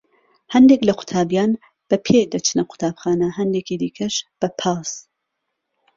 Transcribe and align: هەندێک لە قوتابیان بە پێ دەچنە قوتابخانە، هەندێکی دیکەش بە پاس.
هەندێک 0.53 0.81
لە 0.87 0.93
قوتابیان 0.99 1.51
بە 1.89 1.97
پێ 2.05 2.19
دەچنە 2.33 2.63
قوتابخانە، 2.69 3.29
هەندێکی 3.37 3.79
دیکەش 3.81 4.15
بە 4.39 4.47
پاس. 4.59 4.91